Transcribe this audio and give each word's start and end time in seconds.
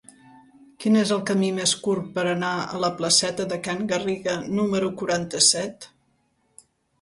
Quin 0.83 0.95
és 1.01 1.09
el 1.17 1.19
camí 1.31 1.49
més 1.57 1.73
curt 1.87 2.07
per 2.15 2.23
anar 2.31 2.53
a 2.61 2.79
la 2.85 2.89
placeta 3.01 3.45
de 3.53 3.59
Can 3.69 3.85
Garriga 3.93 4.35
número 4.57 4.91
quaranta-set? 5.03 5.89